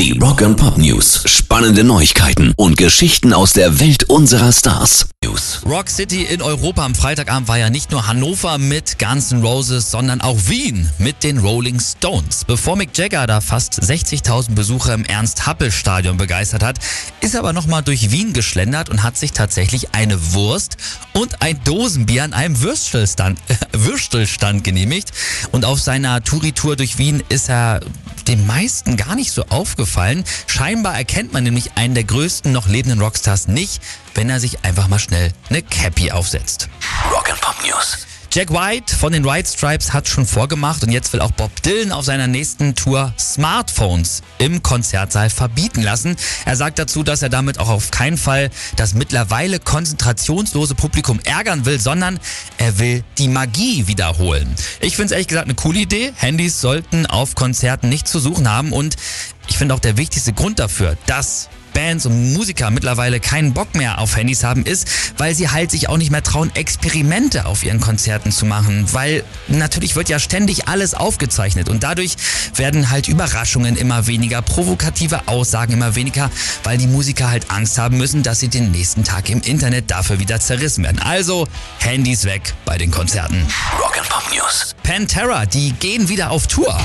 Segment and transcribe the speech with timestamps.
[0.00, 1.24] Die Rock and Pop News.
[1.26, 5.10] Spannende Neuigkeiten und Geschichten aus der Welt unserer Stars.
[5.22, 5.60] News.
[5.66, 9.90] Rock City in Europa am Freitagabend war ja nicht nur Hannover mit Guns N' Roses,
[9.90, 12.46] sondern auch Wien mit den Rolling Stones.
[12.46, 16.78] Bevor Mick Jagger da fast 60.000 Besucher im Ernst-Happel-Stadion begeistert hat,
[17.20, 20.78] ist er aber nochmal durch Wien geschlendert und hat sich tatsächlich eine Wurst
[21.12, 23.38] und ein Dosenbier an einem Würstelstand,
[23.72, 25.10] Würstelstand genehmigt.
[25.52, 27.80] Und auf seiner Touri-Tour durch Wien ist er
[28.30, 30.24] den meisten gar nicht so aufgefallen.
[30.46, 33.82] Scheinbar erkennt man nämlich einen der größten noch lebenden Rockstars nicht,
[34.14, 36.68] wenn er sich einfach mal schnell eine Cappy aufsetzt.
[37.12, 38.06] Rock and Pop News.
[38.32, 41.90] Jack White von den White Stripes hat schon vorgemacht und jetzt will auch Bob Dylan
[41.90, 46.14] auf seiner nächsten Tour Smartphones im Konzertsaal verbieten lassen.
[46.44, 51.66] Er sagt dazu, dass er damit auch auf keinen Fall das mittlerweile konzentrationslose Publikum ärgern
[51.66, 52.20] will, sondern
[52.56, 54.54] er will die Magie wiederholen.
[54.80, 56.12] Ich finde es ehrlich gesagt eine coole Idee.
[56.14, 58.94] Handys sollten auf Konzerten nichts zu suchen haben und
[59.48, 63.98] ich finde auch der wichtigste Grund dafür, dass Bands und Musiker mittlerweile keinen Bock mehr
[63.98, 67.80] auf Handys haben, ist, weil sie halt sich auch nicht mehr trauen, Experimente auf ihren
[67.80, 68.86] Konzerten zu machen.
[68.92, 72.16] Weil natürlich wird ja ständig alles aufgezeichnet und dadurch
[72.56, 76.30] werden halt Überraschungen immer weniger, provokative Aussagen immer weniger,
[76.64, 80.18] weil die Musiker halt Angst haben müssen, dass sie den nächsten Tag im Internet dafür
[80.18, 81.00] wieder zerrissen werden.
[81.00, 81.46] Also
[81.78, 83.46] Handys weg bei den Konzerten.
[83.78, 84.74] Rock and Pop News.
[84.82, 86.78] Pantera, die gehen wieder auf Tour.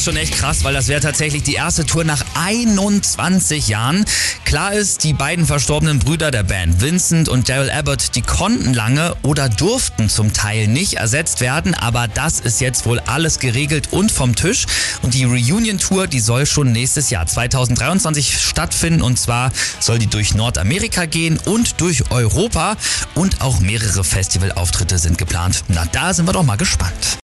[0.00, 4.06] Ist schon echt krass, weil das wäre tatsächlich die erste Tour nach 21 Jahren.
[4.46, 9.14] Klar ist, die beiden verstorbenen Brüder der Band, Vincent und Daryl Abbott, die konnten lange
[9.22, 14.10] oder durften zum Teil nicht ersetzt werden, aber das ist jetzt wohl alles geregelt und
[14.10, 14.64] vom Tisch.
[15.02, 20.34] Und die Reunion-Tour, die soll schon nächstes Jahr 2023 stattfinden und zwar soll die durch
[20.34, 22.78] Nordamerika gehen und durch Europa
[23.14, 25.62] und auch mehrere Festivalauftritte sind geplant.
[25.68, 27.18] Na, da sind wir doch mal gespannt.